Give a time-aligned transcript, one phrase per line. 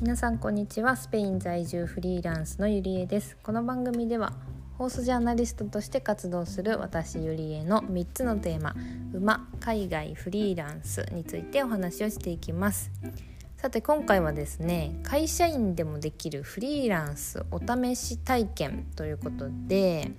[0.00, 0.96] 皆さんこんにちは。
[0.96, 3.36] スペイン在住フリーランスのゆりえです。
[3.42, 4.32] この番組では
[4.78, 8.74] ホースジャーナリストとして活動する私ゆりえの3つのテーマ
[9.12, 12.90] 馬海外フリーランスについてお話をしていきます。
[13.58, 20.12] さて今回はですね会社員でもできるフリーランスお試し体験ということで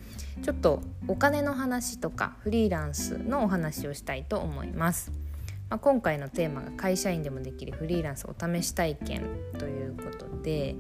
[0.44, 5.12] ちょっとお金の話とかフリーランスのお話をしたいと思います。
[5.72, 9.26] まあ、今回のテーマが会社員でもできるフリーランスお試し体験
[9.58, 10.76] ということで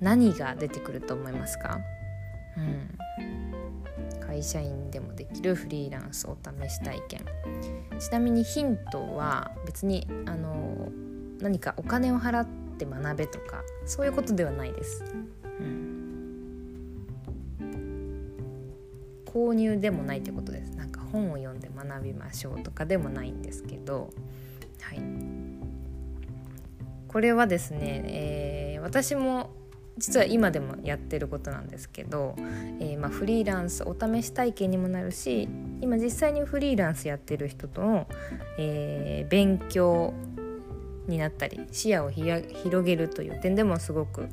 [0.00, 1.80] 何が出てくると思いますか、
[2.58, 7.24] うん、会社員でもできるフリーランスお試し体験。
[7.98, 10.90] ちなみにヒントは別にあの
[11.40, 15.04] 何かお金を払って学べとかそういうことではないです、
[15.60, 16.01] うん、
[19.32, 20.70] 購入でもないってことです。
[20.70, 24.10] なんか本を読んで学びましょうとかでもないんですけど、
[24.80, 25.02] はい、
[27.08, 29.50] これはですね、えー、私も
[29.98, 32.34] 実は今でもやってることなんですけど、
[32.80, 35.48] えー、まあ、フリーランスお試し体験にもなるし
[35.80, 38.06] 今実際にフリーランスやってる人との、
[38.58, 40.14] えー、勉強
[41.08, 42.46] になったり視野を広
[42.84, 44.28] げるという点でもすごく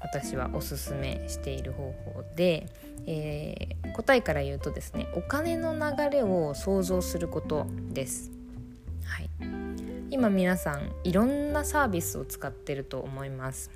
[0.00, 2.68] 私はおすすめしている方法で、
[3.06, 8.30] えー、答えから言うとですねお金の流れを想像することです。
[9.04, 9.30] はい、
[10.10, 13.70] 今皆さんいろんなサービスを使ってると思います。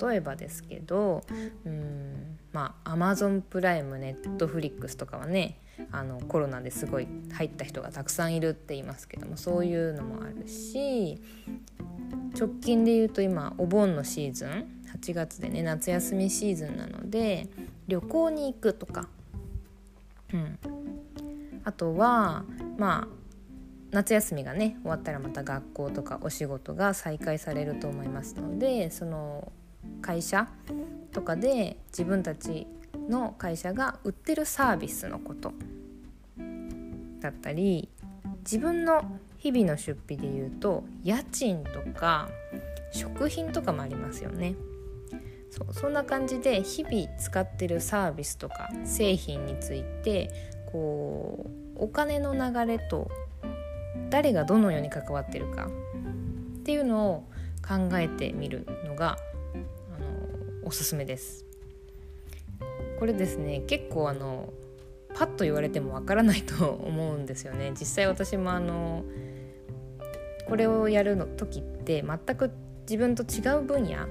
[0.00, 1.22] 例えばですけど
[1.64, 5.58] うんまあアマゾンプライムネットフリックスとかはね
[5.90, 11.20] あのコロナですごい入った人がたくさんいるって言いますけどもそういうのもあるし
[12.38, 17.48] 直近で言うと今お盆のシーズン8月でね夏休みシーズンなので
[17.88, 19.08] 旅行に行くとか、
[20.32, 20.58] うん、
[21.64, 22.44] あとは
[22.78, 23.22] まあ
[23.90, 29.50] 夏休みがね終わったらまた学校とかお仕事が再開されると思いますのでその
[30.00, 30.48] 会社
[31.10, 32.66] とかで自分たち
[33.08, 35.52] の会社が売ってるサービスのこと。
[37.20, 37.88] だったり
[38.40, 39.04] 自分の
[39.38, 42.28] 日々の出費で言うと家賃とか
[42.90, 44.56] 食品とかもありますよね。
[45.52, 50.30] そうそんな感じで日々使ってるサービスとか製品について
[50.72, 51.44] こ
[51.76, 53.10] うお金の流れと
[54.08, 55.68] 誰がどのように関わってるか
[56.60, 57.28] っていうのを
[57.60, 59.18] 考えてみるのが
[59.94, 59.98] あ
[60.62, 61.44] のおすすめです。
[62.98, 64.50] これですね結構あの
[65.14, 67.72] パッと言われてもわからないと思うんですよね。
[67.78, 69.04] 実際私もあの
[70.48, 72.50] これをやるの時って全く
[72.82, 74.06] 自分と違う分野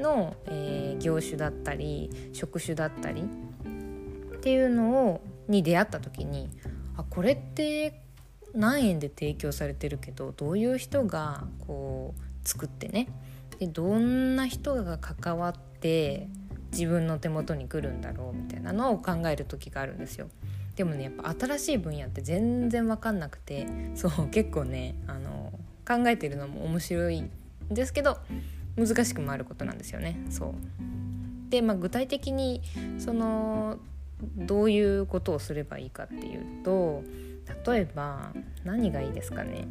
[0.00, 6.48] の、えー、業種だったり職種だったりっていうのをに出会った時に
[6.96, 8.02] あこれって
[8.54, 13.08] 何円で提供されてるけどどういう人がこう作ってね
[13.58, 16.28] でどんな人が関わって
[16.72, 20.28] 自分の手元に来るんだろうみたいなのを考える時があるんですよ。
[20.76, 25.52] でもねやっぱ新しい分野って全然分かんなくてそう結構ねあの
[25.86, 27.30] 考えてるのも面白いん
[27.68, 28.18] ですけど
[28.86, 30.20] 難しくもあることなんですよね。
[30.30, 30.54] そう
[31.50, 32.62] で、まあ、具体的に
[32.98, 33.78] その
[34.36, 37.02] どういうことをすればいいかっていうと
[37.66, 38.32] 例えば
[38.64, 39.66] 何がいいですかね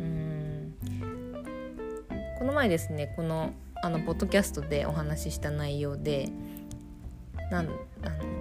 [0.00, 0.74] うん
[2.38, 6.28] この前ですねこのあのポッドキャストでお話しした内容で
[7.50, 7.68] なん
[8.02, 8.40] あの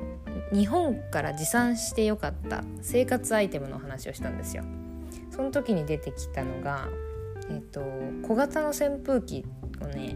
[0.52, 4.64] 日本から持参してよかった生活アイテムの話をしたんですよ。
[5.30, 6.90] その時に出てきたのが、
[7.50, 7.82] えーと
[8.28, 9.46] 小型の扇風機
[9.82, 10.16] をね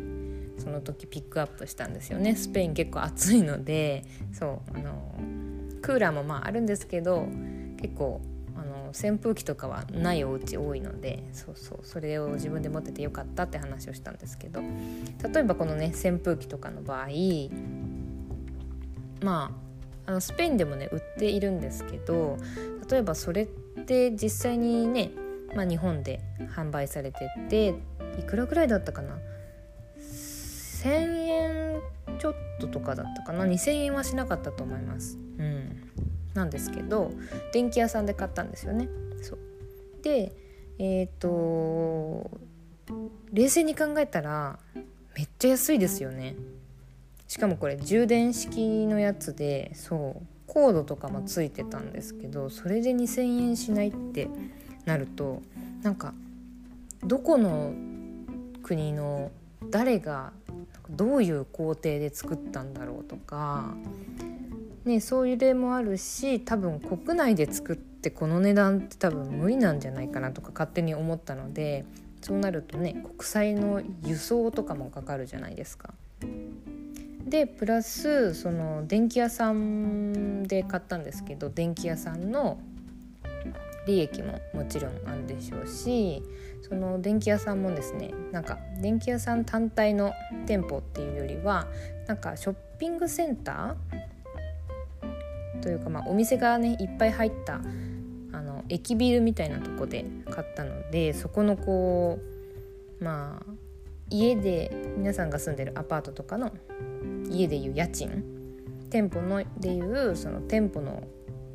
[0.57, 2.35] その時ピックアップしたんですよね。
[2.35, 5.15] スペイン結構暑いのでそうあの
[5.81, 7.27] クーラーもまああるんですけど
[7.81, 8.21] 結構
[8.55, 17.07] あの扇風機とかはないお家多いのでそうそうそれを自分で持っててよかったって話をしたんですけど例えばこのね扇風機とかの場合
[19.21, 19.51] ま
[20.05, 22.37] ああのスペインでもね売っているんですけど
[22.89, 25.11] 例えばそれって実際にね、
[25.55, 26.19] まあ、日本で
[26.55, 27.75] 販売されてて
[28.19, 29.17] いくらぐらいだったかな
[29.97, 30.89] ？1,000
[31.27, 31.81] 円
[32.19, 35.17] ちょっととかだったかな？2,000円はしなかったと思います。
[35.37, 35.89] うん、
[36.33, 37.11] なんですけど
[37.53, 38.89] 電気屋さんで買ったんですよね。
[39.21, 39.39] そう
[40.03, 40.33] で
[40.79, 42.29] えっ、ー、と
[43.31, 44.59] 冷静に考えたら
[45.15, 46.35] めっちゃ安いですよね。
[47.27, 54.27] しかもこれ充電式のやつでそうコードとかもついてたんですけどそれで2,000円しないって
[54.85, 55.41] なると
[55.81, 56.13] なんか
[57.03, 57.73] どこの
[58.63, 59.31] 国の
[59.69, 60.31] 誰が
[60.89, 63.73] どういう工程で作ったんだろうとか、
[64.85, 71.85] ね、そういう例もあるし多分国内で作ってこの値段って多分無理なんじゃないかなとか勝手に思ったので
[72.21, 75.93] そうなるとね国際の輸送とかもかかるじゃないですか。
[77.25, 82.59] でプラスその電気屋さんで買ったんですけど電気屋さんの
[83.85, 86.23] 利益ももちろんあるでしょうし
[86.61, 90.13] その電気屋さんもですねなんか電気屋さん単体の
[90.45, 91.67] 店舗っていうよりは
[92.07, 97.55] なんかショッピングセンターというか、まあ、お店がねいっぱい入った
[98.31, 102.19] あの駅ビルみたいなとこで買ったのでそこのこ
[102.99, 103.53] うまあ
[104.09, 106.51] 家で皆さんが住んでるアパートとかの
[107.29, 108.23] 家でいう家賃
[108.89, 111.03] 店舗のでいうその店舗の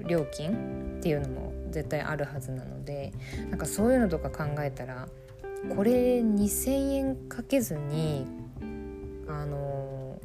[0.07, 3.13] 料金っていうのも絶対あるはずなので
[3.51, 5.09] なんかそういうのとか考えたら
[5.75, 8.27] これ2,000円かけずに
[9.29, 10.21] あの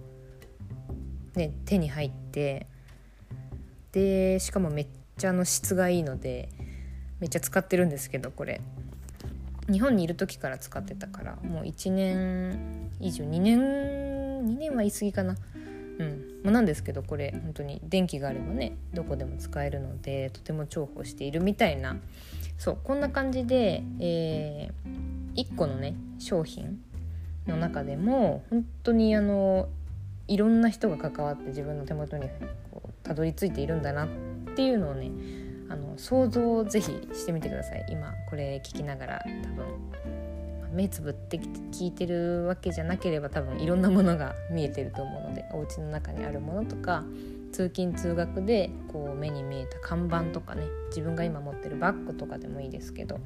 [1.35, 2.67] ね手に入って
[3.91, 4.87] でしかもめっ
[5.17, 6.49] ちゃの質がいいので
[7.19, 8.61] めっちゃ使ってるんですけどこれ。
[9.71, 13.59] 日本にいる時から使ってたからもう1年以上2年
[14.45, 15.35] 2年は言い過ぎかな。
[15.99, 16.33] うん。
[16.43, 21.97] まあ、なんですけどこれ本当に電気があればねどこでも使えるのでとても重宝しているみたいな
[22.57, 26.81] そうこんな感じで、えー、1個のね商品
[27.47, 29.69] の中でも本当にあの
[30.27, 32.27] いろんな人が関わって自分の手元に
[32.71, 34.07] こうたどり着いているんだなっ
[34.55, 35.11] ていうのをね
[35.69, 37.85] あの想像をぜひしてみてください。
[37.89, 40.32] 今これ聞きながら多分。
[40.73, 47.03] 目つぶってきて聞いてるわけじゃなければ多分いろんなものが見えてると思うのでお家の中にあるものとか
[47.51, 53.19] 通勤通学でこう目に見えた看板とかね自分が今持ってるバッグとかでもいいですけど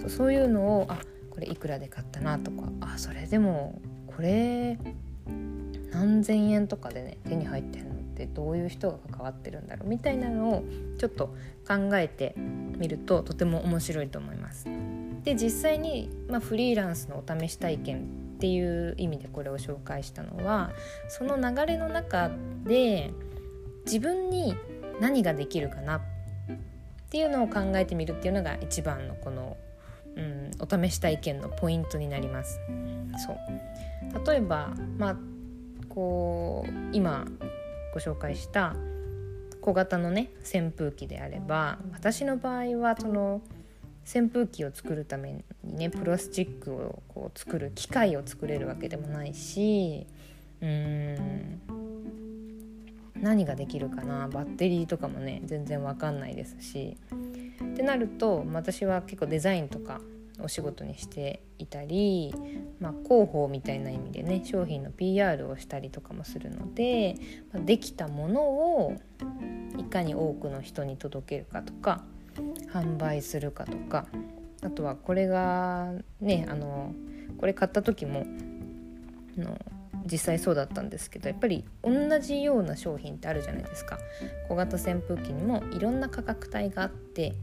[0.00, 0.98] そうそういうのをあ
[1.30, 4.78] これいくらで買ったなとかあそれでもこれ
[5.92, 10.64] 何千円とかでね手に入ってるのってどういう人が関わってるんだろうみたいなのを
[10.98, 11.34] ちょっと
[11.66, 14.66] 考えてみるととても面白いと思います。
[15.24, 18.00] で実際に、まあ、フリーランスのお試し体験
[18.36, 20.70] っていう意味でこれを紹介したのは
[21.08, 22.30] その流れの中
[22.64, 23.10] で
[23.86, 24.54] 自分に
[25.00, 26.00] 何ができるかなっ
[27.10, 29.56] ていうのを考えてみるっていうのが一番のこの、
[30.16, 32.60] うん、お試し体験のポイントになります。
[33.24, 35.16] そう例えば、まあ、
[35.88, 37.24] こう今
[37.94, 38.74] ご紹介した
[39.60, 43.40] 小型のね扇風機であれば私の場合はその
[44.06, 50.06] 扇風機を作るためにねプラスチックをこう作る機械を作れるわけでもないし
[50.60, 51.60] うーん。
[53.20, 54.28] 何ができるかな？
[54.28, 56.98] バッテリーとかもね全然わかんないですし。
[57.62, 60.00] ってなると私は結構デザインとか
[60.40, 62.34] お仕事にしていたり、
[62.80, 67.16] まあ、広報みたいな意味でね商品の PR をしたりとかもするので、
[67.52, 68.96] まあ、できたものを
[69.78, 72.04] いかに多くの人に届けるかとか
[72.72, 74.06] 販売するかとか
[74.62, 76.92] あとはこれがねあの
[77.38, 78.26] これ買った時も
[79.36, 79.58] の
[80.10, 83.98] 実際そうだったんですけどやっぱり同じような商品ってあるじゃないですか
[84.48, 87.34] 小型扇風機にもいろんな価格帯があって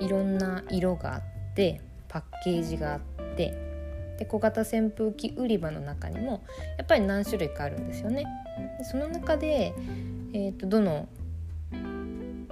[0.00, 1.22] いろんな色があっ
[1.54, 3.00] てパッケージがあっ
[3.36, 3.56] て
[4.18, 6.44] で小型扇風機売り場の中にも
[6.76, 8.24] やっぱり何種類かあるんですよね。
[8.90, 9.72] その中で、
[10.32, 11.08] えーとどの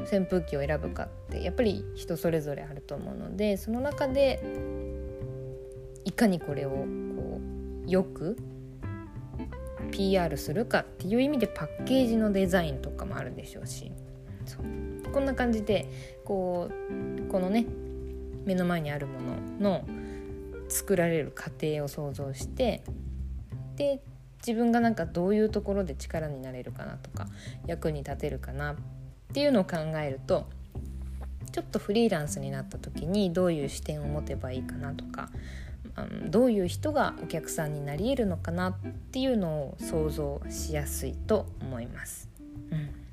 [0.07, 4.43] 扇風機を選ぶかってやっぱり人それぞれあると思うのでその中で
[6.05, 7.41] いかにこれをこ
[7.87, 8.37] うよく
[9.91, 13.93] PR するかっていう意味でパッケージのデザインとかもあるでしょうし。
[14.45, 14.87] そう。
[15.13, 15.89] こんな感じで
[16.25, 17.67] こうこのね
[18.45, 19.15] 目の前にあるも
[19.61, 19.85] のの
[20.69, 22.85] 作られる過程を想像して
[23.77, 24.03] で
[24.47, 27.29] 自分がなんかどういうところで力になれるかなとか
[27.67, 28.77] 役に立てるかなっ
[29.31, 30.47] っていうのを考えると
[31.53, 35.31] ちょっとフリーランスになった時にどういう視点を持てばいいかなとか、
[35.97, 38.75] うん、どういう人がお客さんになり得るのかなっ
[39.13, 42.29] ていうのを想像しやすいと思います。
[42.71, 43.07] うん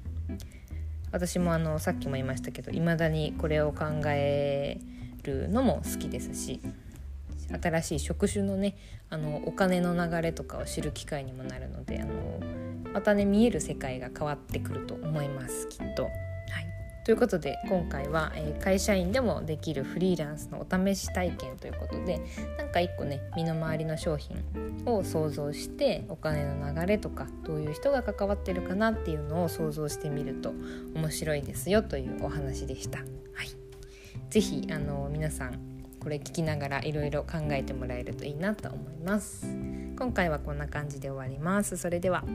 [1.13, 4.79] 私もあのさっきも言いましたけど未だにこれを考え
[5.21, 6.59] るのも好きですし
[7.61, 8.75] 新しい職種のね
[9.11, 12.13] あのお金の流れとかを知る機会にもなるのであの
[12.93, 16.03] またね見える世界が変わってくると思いますきっと。
[16.03, 16.13] はい、
[17.03, 22.21] ということで今回は、えー、会社員でもできるフリーランスのお試し体験ということで
[22.57, 24.37] なんか一個ね身の回りの商品
[24.85, 30.53] を想像してお金の流れとかどういう人が関わってるかなっていうのを想像してみると
[30.95, 32.99] 面白いですよというお話でした。
[32.99, 33.07] はい、
[34.29, 35.59] ぜひあの皆さん
[35.99, 39.47] これ聞きながらいろいろ考えてもらえるといいなと思います。
[39.97, 41.77] 今回はこんな感じで終わります。
[41.77, 42.25] それでは。